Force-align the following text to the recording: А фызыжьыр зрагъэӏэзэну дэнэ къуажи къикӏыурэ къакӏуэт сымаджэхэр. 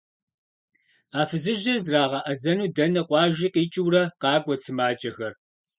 А 1.19 1.21
фызыжьыр 1.29 1.77
зрагъэӏэзэну 1.85 2.71
дэнэ 2.75 3.01
къуажи 3.07 3.53
къикӏыурэ 3.53 4.03
къакӏуэт 4.21 4.59
сымаджэхэр. 4.65 5.33